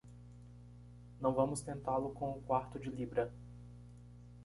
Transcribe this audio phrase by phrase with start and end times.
[1.21, 3.31] Não vamos tentá-lo com o quarto de libra.